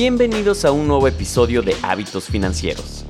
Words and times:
Bienvenidos 0.00 0.64
a 0.64 0.72
un 0.72 0.88
nuevo 0.88 1.06
episodio 1.08 1.60
de 1.60 1.76
Hábitos 1.82 2.24
Financieros. 2.24 3.04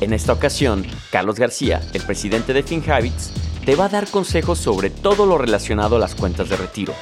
En 0.00 0.12
esta 0.12 0.32
ocasión, 0.32 0.84
Carlos 1.12 1.38
García, 1.38 1.80
el 1.92 2.02
presidente 2.02 2.52
de 2.52 2.64
FinHabits, 2.64 3.30
te 3.64 3.76
va 3.76 3.84
a 3.84 3.88
dar 3.88 4.08
consejos 4.08 4.58
sobre 4.58 4.90
todo 4.90 5.24
lo 5.24 5.38
relacionado 5.38 5.94
a 5.94 5.98
las 6.00 6.16
cuentas 6.16 6.48
de 6.48 6.56
retiro. 6.56 6.94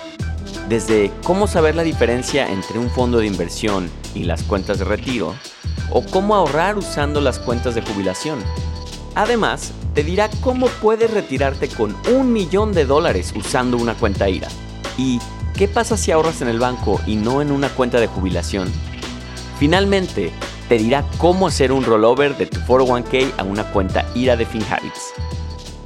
Desde 0.69 1.11
cómo 1.25 1.47
saber 1.47 1.75
la 1.75 1.85
diferencia 1.85 2.53
entre 2.53 2.79
un 2.79 2.91
fondo 2.91 3.17
de 3.17 3.29
inversión 3.29 3.89
y 4.15 4.25
las 4.25 4.43
cuentas 4.43 4.79
de 4.79 4.85
retiro, 4.85 5.35
o 5.91 6.05
cómo 6.05 6.35
ahorrar 6.35 6.77
usando 6.77 7.23
las 7.23 7.39
cuentas 7.39 7.75
de 7.75 7.81
jubilación. 7.81 8.41
Además, 9.15 9.73
te 9.95 10.05
dirá 10.05 10.29
cómo 10.43 10.67
puedes 10.83 11.11
retirarte 11.11 11.69
con 11.69 11.97
un 12.13 12.31
millón 12.31 12.75
de 12.75 12.85
dólares 12.85 13.33
usando 13.35 13.79
una 13.79 13.95
cuenta 13.95 14.29
IRA. 14.29 14.49
Y 14.99 15.19
qué 15.57 15.67
pasa 15.67 15.97
si 15.97 16.11
ahorras 16.11 16.43
en 16.43 16.49
el 16.49 16.59
banco 16.59 17.01
y 17.07 17.17
no 17.17 17.41
en 17.41 17.51
una 17.51 17.71
cuenta 17.71 18.01
de 18.01 18.07
jubilación. 18.07 18.71
Finalmente, 19.61 20.33
te 20.71 20.79
dirá 20.79 21.05
cómo 21.19 21.47
hacer 21.47 21.71
un 21.71 21.85
rollover 21.85 22.35
de 22.39 22.47
tu 22.47 22.59
401k 22.61 23.35
a 23.37 23.43
una 23.43 23.63
cuenta 23.65 24.07
IRA 24.15 24.35
de 24.35 24.47
FinHabits. 24.47 25.13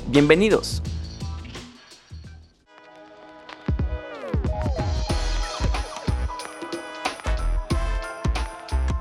Bienvenidos. 0.07 0.81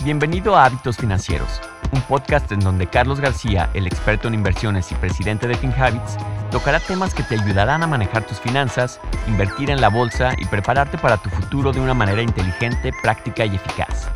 Bienvenido 0.04 0.56
a 0.56 0.66
Hábitos 0.66 0.98
Financieros, 0.98 1.62
un 1.92 2.02
podcast 2.02 2.52
en 2.52 2.62
donde 2.62 2.88
Carlos 2.88 3.20
García, 3.20 3.70
el 3.76 3.86
experto 3.86 4.28
en 4.28 4.34
inversiones 4.34 4.92
y 4.92 4.96
presidente 4.96 5.48
de 5.48 5.56
FinHabits, 5.56 6.18
tocará 6.50 6.80
temas 6.80 7.14
que 7.14 7.22
te 7.22 7.40
ayudarán 7.40 7.84
a 7.84 7.88
manejar 7.88 8.26
tus 8.26 8.40
finanzas, 8.40 9.00
invertir 9.28 9.70
en 9.70 9.82
la 9.82 9.90
bolsa 9.90 10.34
y 10.40 10.46
prepararte 10.46 10.98
para 10.98 11.18
tu 11.18 11.30
futuro 11.30 11.72
de 11.72 11.80
una 11.80 11.94
manera 11.94 12.24
inteligente, 12.24 12.92
práctica 13.04 13.46
y 13.46 13.56
eficaz. 13.56 14.10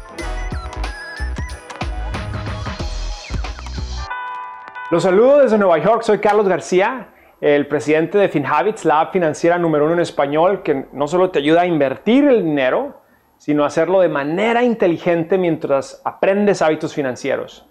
Los 4.90 5.04
saludo 5.04 5.40
desde 5.40 5.58
Nueva 5.58 5.80
York, 5.80 6.04
soy 6.04 6.20
Carlos 6.20 6.48
García, 6.48 7.10
el 7.42 7.68
presidente 7.68 8.18
de 8.18 8.30
FinHabits, 8.30 8.86
la 8.86 9.02
app 9.02 9.12
financiera 9.12 9.58
número 9.58 9.84
uno 9.84 9.96
en 9.96 10.00
español 10.00 10.64
que 10.64 10.86
no 10.94 11.10
solo 11.10 11.30
te 11.30 11.40
ayuda 11.40 11.64
a 11.64 11.66
invertir 11.66 12.24
el 12.24 12.46
dinero, 12.46 13.02
sino 13.38 13.66
hacerlo 13.66 14.00
de 14.00 14.08
manera 14.08 14.64
inteligente 14.64 15.38
mientras 15.38 16.02
aprendes 16.06 16.62
hábitos 16.62 16.94
financieros. 16.94 17.66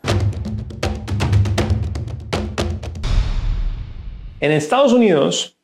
En 4.40 4.52
Estados 4.52 4.92
Unidos, 4.92 5.56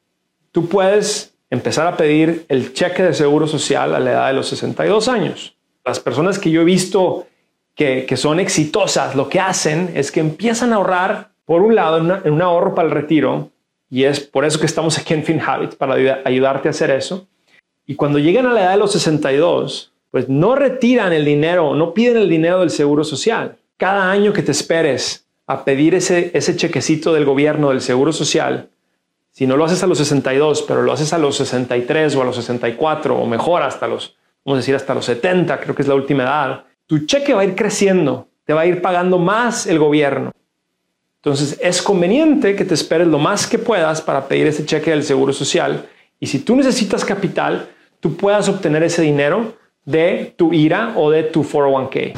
tú 0.53 0.71
puedes 0.71 1.37
empezar 1.51 1.87
a 1.87 1.99
pedir 1.99 2.47
el 2.49 2.73
cheque 2.73 3.03
de 3.03 3.13
seguro 3.13 3.47
social 3.47 3.95
a 3.95 4.01
la 4.01 4.13
edad 4.13 4.27
de 4.29 4.33
los 4.33 4.49
62 4.49 5.07
años. 5.09 5.55
Las 5.85 6.01
personas 6.01 6.39
que 6.39 6.51
yo 6.51 6.63
he 6.63 6.65
visto 6.65 7.27
que, 7.75 8.17
son 8.17 8.41
exitosas, 8.41 9.15
lo 9.15 9.29
que 9.29 9.41
hacen 9.41 9.93
es 9.95 10.11
que 10.11 10.21
empiezan 10.21 10.73
a 10.73 10.77
ahorrar, 10.77 11.32
por 11.45 11.63
un 11.63 11.75
lado, 11.75 11.99
en, 11.99 12.33
un 12.33 12.43
ahorro 12.43 12.75
para 12.75 12.89
el 12.89 12.95
retiro, 12.95 13.51
y 13.91 14.05
es 14.05 14.21
por 14.21 14.45
eso 14.45 14.59
que 14.59 14.67
estamos 14.67 14.99
aquí 14.99 15.15
en 15.15 15.25
FinHabit, 15.25 15.75
para 15.75 15.95
ayudarte 16.25 16.69
a 16.69 16.71
hacer 16.71 16.91
eso. 16.91 17.27
Y 17.87 17.95
cuando 17.95 18.19
llegan 18.19 18.47
a 18.47 18.53
la 18.53 18.63
edad 18.63 18.71
de 18.73 18.79
los 18.79 18.93
62, 18.93 19.93
pues 20.11 20.29
no 20.29 20.55
retiran 20.55 21.13
el 21.13 21.25
dinero, 21.25 21.75
no 21.75 21.95
piden 21.95 22.17
el 22.19 22.29
dinero 22.29 22.61
del 22.61 22.71
seguro 22.71 23.05
social. 23.05 23.57
Cada 23.77 24.11
año 24.11 24.33
que 24.33 24.43
te 24.43 24.53
esperes 24.53 25.27
a 25.47 25.65
pedir 25.65 25.95
ese, 25.95 26.31
ese 26.35 26.57
chequecito 26.57 27.13
del 27.13 27.25
gobierno 27.25 27.71
del 27.71 27.81
seguro 27.81 28.13
social, 28.13 28.71
si 29.33 29.47
no 29.47 29.57
lo 29.57 29.65
haces 29.65 29.83
a 29.83 29.87
los 29.87 29.99
62, 29.99 30.63
pero 30.69 30.83
lo 30.83 30.93
haces 30.93 31.13
a 31.15 31.19
los 31.19 31.37
63 31.37 32.15
o 32.17 32.23
a 32.23 32.25
los 32.27 32.37
64 32.37 33.19
o 33.19 33.27
mejor 33.27 33.63
hasta 33.63 33.89
los, 33.89 34.15
vamos 34.45 34.59
a 34.59 34.61
decir, 34.61 34.75
hasta 34.75 34.95
los 34.95 35.07
70, 35.07 35.59
creo 35.59 35.75
que 35.75 35.83
es 35.83 35.89
la 35.89 35.95
última 35.95 36.25
edad, 36.25 36.65
tu 36.87 37.07
cheque 37.07 37.33
va 37.33 37.41
a 37.41 37.45
ir 37.45 37.55
creciendo, 37.55 38.29
te 38.45 38.53
va 38.53 38.61
a 38.61 38.67
ir 38.67 38.83
pagando 38.83 39.19
más 39.19 39.67
el 39.67 39.79
gobierno. 39.79 40.33
Entonces 41.25 41.57
es 41.63 41.81
conveniente 41.81 42.57
que 42.57 42.65
te 42.65 42.75
esperes 42.75 43.07
lo 43.07 43.21
más 43.21 43.47
que 43.47 43.57
puedas 43.57 44.03
para 44.03 44.27
pedir 44.27 44.49
ese 44.49 44.67
cheque 44.67 44.91
del 44.91 45.05
seguro 45.05 45.33
social 45.33 45.89
y 46.19 46.27
si 46.27 46.41
tú 46.41 46.57
necesitas 46.57 47.05
capital, 47.05 47.69
tú 48.01 48.17
puedas 48.17 48.49
obtener 48.49 48.83
ese 48.83 49.03
dinero 49.03 49.55
de 49.85 50.35
tu 50.37 50.53
IRA 50.53 50.95
o 50.97 51.13
de 51.13 51.23
tu 51.23 51.45
401k. 51.45 52.13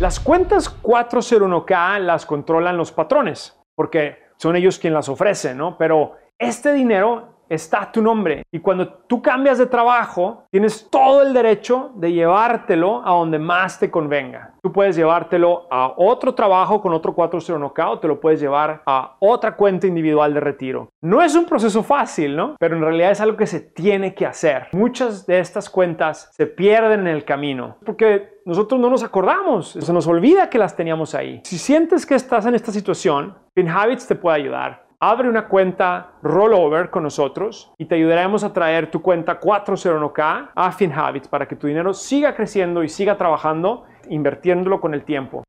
Las 0.00 0.20
cuentas 0.20 0.74
401k 0.82 1.98
las 2.00 2.24
controlan 2.24 2.78
los 2.78 2.90
patrones, 2.90 3.54
porque 3.74 4.16
son 4.38 4.56
ellos 4.56 4.78
quienes 4.78 4.94
las 4.94 5.10
ofrecen, 5.10 5.58
¿no? 5.58 5.76
Pero 5.76 6.16
este 6.38 6.72
dinero 6.72 7.31
está 7.52 7.90
tu 7.92 8.00
nombre. 8.02 8.42
Y 8.50 8.60
cuando 8.60 8.88
tú 8.88 9.20
cambias 9.20 9.58
de 9.58 9.66
trabajo, 9.66 10.44
tienes 10.50 10.88
todo 10.90 11.22
el 11.22 11.32
derecho 11.32 11.90
de 11.94 12.12
llevártelo 12.12 13.02
a 13.04 13.10
donde 13.10 13.38
más 13.38 13.78
te 13.78 13.90
convenga. 13.90 14.54
Tú 14.62 14.72
puedes 14.72 14.96
llevártelo 14.96 15.66
a 15.70 15.92
otro 15.96 16.34
trabajo 16.34 16.80
con 16.80 16.92
otro 16.92 17.14
401k 17.14 17.88
o 17.88 17.98
te 17.98 18.08
lo 18.08 18.20
puedes 18.20 18.40
llevar 18.40 18.82
a 18.86 19.16
otra 19.18 19.56
cuenta 19.56 19.86
individual 19.86 20.32
de 20.34 20.40
retiro. 20.40 20.88
No 21.00 21.20
es 21.20 21.34
un 21.34 21.46
proceso 21.46 21.82
fácil, 21.82 22.36
¿no? 22.36 22.56
Pero 22.58 22.76
en 22.76 22.82
realidad 22.82 23.10
es 23.10 23.20
algo 23.20 23.36
que 23.36 23.46
se 23.46 23.60
tiene 23.60 24.14
que 24.14 24.24
hacer. 24.24 24.68
Muchas 24.72 25.26
de 25.26 25.40
estas 25.40 25.68
cuentas 25.68 26.30
se 26.32 26.46
pierden 26.46 27.00
en 27.00 27.08
el 27.08 27.24
camino 27.24 27.76
porque 27.84 28.40
nosotros 28.44 28.80
no 28.80 28.90
nos 28.90 29.04
acordamos, 29.04 29.72
se 29.80 29.92
nos 29.92 30.06
olvida 30.06 30.50
que 30.50 30.58
las 30.58 30.74
teníamos 30.74 31.14
ahí. 31.14 31.40
Si 31.44 31.58
sientes 31.58 32.06
que 32.06 32.14
estás 32.14 32.46
en 32.46 32.54
esta 32.54 32.72
situación, 32.72 33.36
FinHabits 33.54 34.06
te 34.06 34.14
puede 34.14 34.36
ayudar. 34.36 34.81
Abre 35.04 35.28
una 35.28 35.48
cuenta 35.48 36.12
rollover 36.22 36.88
con 36.90 37.02
nosotros 37.02 37.74
y 37.76 37.86
te 37.86 37.96
ayudaremos 37.96 38.44
a 38.44 38.52
traer 38.52 38.88
tu 38.88 39.02
cuenta 39.02 39.40
401k 39.40 40.50
a 40.54 40.70
FinHabits 40.70 41.26
para 41.26 41.48
que 41.48 41.56
tu 41.56 41.66
dinero 41.66 41.92
siga 41.92 42.36
creciendo 42.36 42.84
y 42.84 42.88
siga 42.88 43.18
trabajando, 43.18 43.82
invirtiéndolo 44.08 44.80
con 44.80 44.94
el 44.94 45.02
tiempo. 45.02 45.42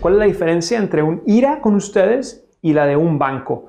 ¿Cuál 0.00 0.14
es 0.14 0.18
la 0.18 0.24
diferencia 0.24 0.78
entre 0.78 1.04
un 1.04 1.22
IRA 1.26 1.60
con 1.60 1.76
ustedes 1.76 2.50
y 2.60 2.72
la 2.72 2.84
de 2.86 2.96
un 2.96 3.16
banco? 3.16 3.66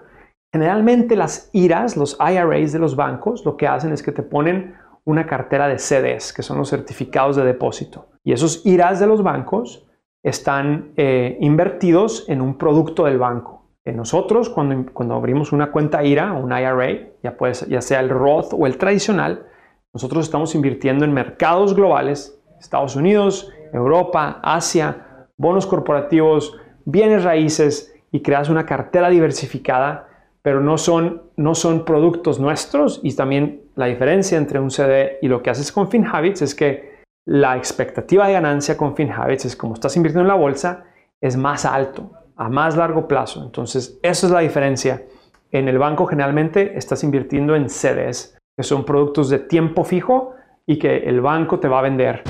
Generalmente 0.51 1.15
las 1.15 1.51
IRAs, 1.53 1.95
los 1.95 2.17
IRAs 2.19 2.71
de 2.71 2.79
los 2.79 2.95
bancos, 2.95 3.45
lo 3.45 3.55
que 3.55 3.67
hacen 3.67 3.93
es 3.93 4.01
que 4.01 4.11
te 4.11 4.23
ponen 4.23 4.75
una 5.03 5.27
cartera 5.27 5.67
de 5.67 5.77
CDs, 5.77 6.33
que 6.33 6.41
son 6.41 6.57
los 6.57 6.71
certificados 6.71 7.35
de 7.35 7.45
depósito. 7.45 8.07
Y 8.23 8.33
esos 8.33 8.65
IRAs 8.65 8.99
de 8.99 9.05
los 9.05 9.21
bancos 9.21 9.86
están 10.27 10.91
eh, 10.97 11.37
invertidos 11.39 12.25
en 12.27 12.41
un 12.41 12.57
producto 12.57 13.05
del 13.05 13.17
banco. 13.17 13.63
En 13.85 13.95
nosotros, 13.95 14.49
cuando, 14.49 14.91
cuando 14.91 15.15
abrimos 15.15 15.53
una 15.53 15.71
cuenta 15.71 16.03
IRA 16.03 16.33
o 16.33 16.43
un 16.43 16.51
IRA, 16.51 17.07
ya, 17.23 17.37
ya 17.69 17.81
sea 17.81 18.01
el 18.01 18.09
Roth 18.09 18.51
o 18.51 18.67
el 18.67 18.77
tradicional, 18.77 19.45
nosotros 19.93 20.25
estamos 20.25 20.53
invirtiendo 20.53 21.05
en 21.05 21.13
mercados 21.13 21.73
globales, 21.73 22.37
Estados 22.59 22.97
Unidos, 22.97 23.49
Europa, 23.71 24.41
Asia, 24.43 25.27
bonos 25.37 25.65
corporativos, 25.65 26.57
bienes 26.83 27.23
raíces 27.23 27.95
y 28.11 28.21
creas 28.21 28.49
una 28.49 28.65
cartera 28.65 29.09
diversificada, 29.09 30.09
pero 30.41 30.59
no 30.59 30.77
son, 30.77 31.23
no 31.37 31.55
son 31.55 31.85
productos 31.85 32.37
nuestros 32.39 32.99
y 33.01 33.15
también 33.15 33.61
la 33.75 33.85
diferencia 33.85 34.37
entre 34.37 34.59
un 34.59 34.71
CD 34.71 35.19
y 35.21 35.29
lo 35.29 35.41
que 35.41 35.51
haces 35.51 35.71
con 35.71 35.89
FinHabits 35.89 36.41
es 36.41 36.53
que 36.53 36.96
la 37.27 37.57
expectativa 37.57 38.25
de 38.25 38.31
ganancia 38.31 38.77
con 38.77 38.95
FinHabits 38.95 39.43
es 39.43 39.57
como 39.57 39.73
estás 39.73 39.97
invirtiendo 39.97 40.21
en 40.21 40.29
la 40.29 40.41
bolsa, 40.41 40.85
es 41.19 41.35
más 41.35 41.65
alto, 41.65 42.13
a 42.37 42.47
más 42.47 42.77
largo 42.77 43.05
plazo. 43.05 43.43
Entonces, 43.43 43.99
eso 44.01 44.27
es 44.27 44.31
la 44.31 44.39
diferencia. 44.39 45.03
En 45.51 45.67
el 45.67 45.77
banco 45.77 46.05
generalmente 46.05 46.77
estás 46.77 47.03
invirtiendo 47.03 47.53
en 47.53 47.69
CDs, 47.69 48.37
que 48.55 48.63
son 48.63 48.85
productos 48.85 49.29
de 49.29 49.39
tiempo 49.39 49.83
fijo 49.83 50.35
y 50.65 50.79
que 50.79 50.99
el 50.99 51.19
banco 51.19 51.59
te 51.59 51.67
va 51.67 51.79
a 51.79 51.81
vender. 51.81 52.23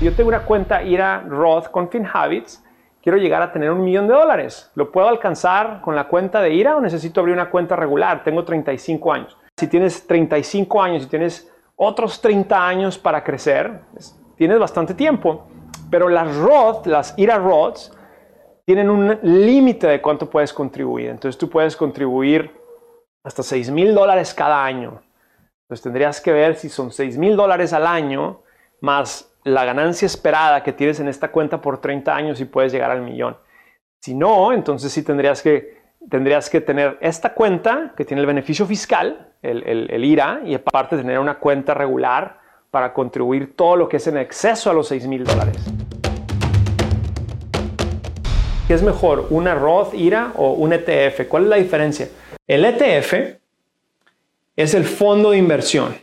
Yo 0.00 0.14
tengo 0.14 0.28
una 0.28 0.46
cuenta 0.46 0.82
IRA 0.82 1.26
Roth 1.28 1.70
con 1.70 1.90
FinHabits. 1.90 2.64
Quiero 3.02 3.18
llegar 3.18 3.42
a 3.42 3.52
tener 3.52 3.70
un 3.70 3.84
millón 3.84 4.08
de 4.08 4.14
dólares. 4.14 4.72
¿Lo 4.76 4.90
puedo 4.90 5.08
alcanzar 5.08 5.82
con 5.82 5.94
la 5.94 6.08
cuenta 6.08 6.40
de 6.40 6.54
IRA 6.54 6.76
o 6.76 6.80
necesito 6.80 7.20
abrir 7.20 7.34
una 7.34 7.50
cuenta 7.50 7.76
regular? 7.76 8.24
Tengo 8.24 8.44
35 8.44 9.12
años. 9.12 9.36
Si 9.60 9.66
tienes 9.66 10.06
35 10.06 10.80
años 10.80 11.02
y 11.02 11.06
tienes 11.06 11.52
otros 11.76 12.18
30 12.22 12.66
años 12.66 12.96
para 12.96 13.22
crecer, 13.22 13.82
tienes 14.34 14.58
bastante 14.58 14.94
tiempo, 14.94 15.48
pero 15.90 16.08
las 16.08 16.34
Roth, 16.34 16.86
las 16.86 17.12
IRA 17.18 17.36
Roths, 17.36 17.92
tienen 18.64 18.88
un 18.88 19.18
límite 19.22 19.86
de 19.86 20.00
cuánto 20.00 20.30
puedes 20.30 20.54
contribuir. 20.54 21.10
Entonces 21.10 21.36
tú 21.36 21.50
puedes 21.50 21.76
contribuir 21.76 22.58
hasta 23.22 23.42
6 23.42 23.70
mil 23.70 23.94
dólares 23.94 24.32
cada 24.32 24.64
año. 24.64 25.02
Entonces 25.64 25.82
tendrías 25.82 26.22
que 26.22 26.32
ver 26.32 26.56
si 26.56 26.70
son 26.70 26.90
6 26.90 27.18
mil 27.18 27.36
dólares 27.36 27.74
al 27.74 27.86
año 27.86 28.40
más 28.80 29.30
la 29.44 29.66
ganancia 29.66 30.06
esperada 30.06 30.62
que 30.62 30.72
tienes 30.72 31.00
en 31.00 31.08
esta 31.08 31.30
cuenta 31.30 31.60
por 31.60 31.82
30 31.82 32.16
años 32.16 32.40
y 32.40 32.46
puedes 32.46 32.72
llegar 32.72 32.90
al 32.90 33.02
millón. 33.02 33.36
Si 34.02 34.14
no, 34.14 34.54
entonces 34.54 34.90
sí 34.90 35.02
tendrías 35.02 35.42
que 35.42 35.79
tendrías 36.08 36.48
que 36.48 36.60
tener 36.60 36.98
esta 37.00 37.34
cuenta 37.34 37.92
que 37.96 38.04
tiene 38.04 38.20
el 38.20 38.26
beneficio 38.26 38.66
fiscal, 38.66 39.32
el, 39.42 40.04
IRA, 40.04 40.42
y 40.44 40.54
aparte 40.54 40.96
tener 40.96 41.18
una 41.18 41.38
cuenta 41.38 41.74
regular 41.74 42.38
para 42.70 42.92
contribuir 42.92 43.56
todo 43.56 43.76
lo 43.76 43.88
que 43.88 43.96
es 43.96 44.06
en 44.06 44.16
exceso 44.16 44.70
a 44.70 44.72
los 44.72 44.88
6 44.88 45.06
mil 45.06 45.24
dólares. 45.24 45.70
¿qué 48.70 48.74
es 48.74 48.84
mejor? 48.84 49.26
¿Una 49.30 49.52
Roth 49.56 49.94
IRA 49.94 50.32
o 50.36 50.52
un 50.52 50.72
ETF? 50.72 51.26
¿Cuál 51.26 51.42
es 51.42 51.48
la 51.48 51.56
diferencia? 51.56 52.08
El 52.46 52.64
ETF 52.64 53.14
es 54.54 54.74
el 54.74 54.84
fondo 54.84 55.32
de 55.32 55.38
inversión 55.38 55.96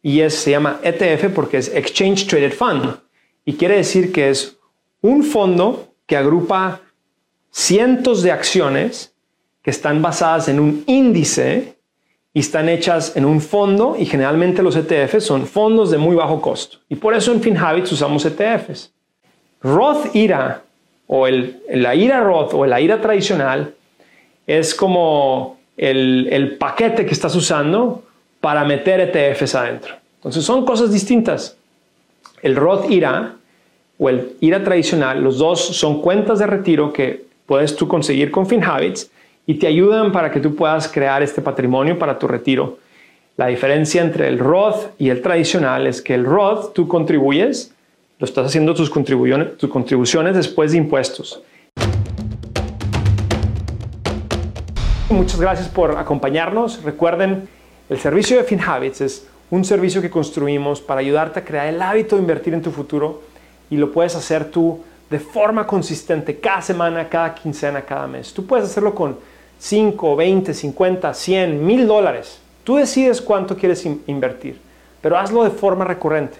y 0.00 0.20
es, 0.20 0.36
se 0.36 0.52
llama 0.52 0.78
ETF 0.84 1.34
porque 1.34 1.58
es 1.58 1.74
Exchange 1.74 2.28
Traded 2.28 2.52
Fund 2.52 3.00
y 3.44 3.54
quiere 3.54 3.74
decir 3.74 4.12
que 4.12 4.30
es 4.30 4.56
un 5.00 5.24
fondo 5.24 5.96
que 6.06 6.16
agrupa 6.16 6.80
cientos 7.54 8.22
de 8.24 8.32
acciones 8.32 9.14
que 9.62 9.70
están 9.70 10.02
basadas 10.02 10.48
en 10.48 10.58
un 10.58 10.82
índice 10.88 11.76
y 12.34 12.40
están 12.40 12.68
hechas 12.68 13.16
en 13.16 13.24
un 13.24 13.40
fondo 13.40 13.94
y 13.96 14.06
generalmente 14.06 14.60
los 14.60 14.74
ETFs 14.74 15.24
son 15.24 15.46
fondos 15.46 15.92
de 15.92 15.98
muy 15.98 16.16
bajo 16.16 16.40
costo. 16.40 16.78
Y 16.88 16.96
por 16.96 17.14
eso 17.14 17.32
en 17.32 17.40
FinHabits 17.40 17.92
usamos 17.92 18.26
ETFs. 18.26 18.92
Roth 19.62 20.14
IRA 20.16 20.62
o 21.06 21.28
el, 21.28 21.62
la 21.72 21.94
IRA 21.94 22.22
Roth 22.24 22.54
o 22.54 22.66
la 22.66 22.80
IRA 22.80 23.00
tradicional 23.00 23.72
es 24.48 24.74
como 24.74 25.58
el, 25.76 26.28
el 26.32 26.56
paquete 26.58 27.06
que 27.06 27.12
estás 27.12 27.36
usando 27.36 28.02
para 28.40 28.64
meter 28.64 28.98
ETFs 29.00 29.54
adentro. 29.54 29.94
Entonces 30.16 30.44
son 30.44 30.66
cosas 30.66 30.92
distintas. 30.92 31.56
El 32.42 32.56
Roth 32.56 32.90
IRA 32.90 33.36
o 33.96 34.08
el 34.08 34.36
IRA 34.40 34.64
tradicional, 34.64 35.22
los 35.22 35.38
dos 35.38 35.60
son 35.60 36.02
cuentas 36.02 36.40
de 36.40 36.46
retiro 36.48 36.92
que 36.92 37.23
puedes 37.46 37.76
tú 37.76 37.86
conseguir 37.88 38.30
con 38.30 38.46
FinHabits 38.46 39.10
y 39.46 39.54
te 39.54 39.66
ayudan 39.66 40.12
para 40.12 40.30
que 40.30 40.40
tú 40.40 40.54
puedas 40.54 40.88
crear 40.88 41.22
este 41.22 41.42
patrimonio 41.42 41.98
para 41.98 42.18
tu 42.18 42.26
retiro. 42.26 42.78
La 43.36 43.48
diferencia 43.48 44.00
entre 44.00 44.28
el 44.28 44.38
Roth 44.38 44.92
y 44.98 45.10
el 45.10 45.20
tradicional 45.20 45.86
es 45.86 46.00
que 46.00 46.14
el 46.14 46.24
Roth 46.24 46.72
tú 46.72 46.88
contribuyes, 46.88 47.74
lo 48.18 48.24
estás 48.24 48.46
haciendo 48.46 48.74
tus 48.74 48.88
contribuciones, 48.88 49.58
tus 49.58 49.68
contribuciones 49.68 50.36
después 50.36 50.72
de 50.72 50.78
impuestos. 50.78 51.42
Muchas 55.10 55.40
gracias 55.40 55.68
por 55.68 55.96
acompañarnos. 55.98 56.82
Recuerden, 56.82 57.48
el 57.88 57.98
servicio 57.98 58.36
de 58.36 58.44
FinHabits 58.44 59.00
es 59.00 59.28
un 59.50 59.64
servicio 59.64 60.00
que 60.00 60.10
construimos 60.10 60.80
para 60.80 61.00
ayudarte 61.00 61.40
a 61.40 61.44
crear 61.44 61.66
el 61.66 61.82
hábito 61.82 62.16
de 62.16 62.22
invertir 62.22 62.54
en 62.54 62.62
tu 62.62 62.70
futuro 62.70 63.22
y 63.68 63.76
lo 63.76 63.92
puedes 63.92 64.16
hacer 64.16 64.50
tú 64.50 64.80
de 65.14 65.20
forma 65.20 65.64
consistente 65.64 66.40
cada 66.40 66.60
semana, 66.60 67.08
cada 67.08 67.36
quincena, 67.36 67.82
cada 67.82 68.08
mes. 68.08 68.34
Tú 68.34 68.44
puedes 68.44 68.66
hacerlo 68.66 68.96
con 68.96 69.16
5, 69.60 70.16
20, 70.16 70.52
50, 70.52 71.14
100, 71.14 71.64
1000 71.64 71.86
dólares. 71.86 72.40
Tú 72.64 72.78
decides 72.78 73.22
cuánto 73.22 73.56
quieres 73.56 73.86
invertir, 74.08 74.60
pero 75.00 75.16
hazlo 75.16 75.44
de 75.44 75.50
forma 75.50 75.84
recurrente. 75.84 76.36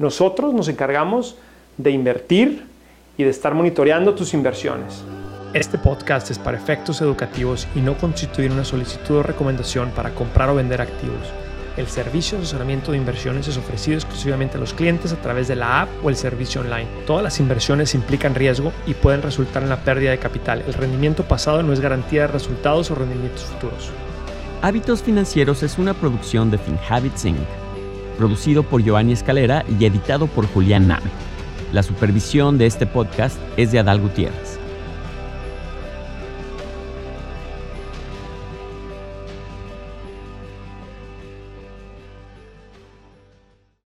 Nosotros 0.00 0.52
nos 0.52 0.66
encargamos 0.66 1.36
de 1.76 1.92
invertir 1.92 2.66
y 3.16 3.22
de 3.22 3.30
estar 3.30 3.54
monitoreando 3.54 4.12
tus 4.12 4.34
inversiones. 4.34 5.04
Este 5.54 5.78
podcast 5.78 6.32
es 6.32 6.38
para 6.40 6.56
efectos 6.56 7.00
educativos 7.02 7.68
y 7.76 7.80
no 7.80 7.96
constituye 7.96 8.50
una 8.50 8.64
solicitud 8.64 9.18
o 9.18 9.22
recomendación 9.22 9.90
para 9.90 10.16
comprar 10.16 10.48
o 10.48 10.56
vender 10.56 10.80
activos. 10.80 11.32
El 11.80 11.86
servicio 11.86 12.36
de 12.36 12.44
asesoramiento 12.44 12.92
de 12.92 12.98
inversiones 12.98 13.48
es 13.48 13.56
ofrecido 13.56 13.96
exclusivamente 13.96 14.58
a 14.58 14.60
los 14.60 14.74
clientes 14.74 15.14
a 15.14 15.16
través 15.16 15.48
de 15.48 15.56
la 15.56 15.80
app 15.80 15.88
o 16.04 16.10
el 16.10 16.16
servicio 16.16 16.60
online. 16.60 16.86
Todas 17.06 17.22
las 17.22 17.40
inversiones 17.40 17.94
implican 17.94 18.34
riesgo 18.34 18.70
y 18.86 18.92
pueden 18.92 19.22
resultar 19.22 19.62
en 19.62 19.70
la 19.70 19.82
pérdida 19.82 20.10
de 20.10 20.18
capital. 20.18 20.62
El 20.66 20.74
rendimiento 20.74 21.24
pasado 21.24 21.62
no 21.62 21.72
es 21.72 21.80
garantía 21.80 22.20
de 22.20 22.26
resultados 22.26 22.90
o 22.90 22.96
rendimientos 22.96 23.44
futuros. 23.44 23.90
Hábitos 24.60 25.02
Financieros 25.02 25.62
es 25.62 25.78
una 25.78 25.94
producción 25.94 26.50
de 26.50 26.58
FinHabits 26.58 27.24
Inc., 27.24 27.38
producido 28.18 28.62
por 28.62 28.82
Giovanni 28.82 29.14
Escalera 29.14 29.64
y 29.80 29.82
editado 29.86 30.26
por 30.26 30.46
Julián 30.48 30.86
Name. 30.86 31.10
La 31.72 31.82
supervisión 31.82 32.58
de 32.58 32.66
este 32.66 32.84
podcast 32.84 33.38
es 33.56 33.72
de 33.72 33.78
Adal 33.78 34.02
Gutiérrez. 34.02 34.59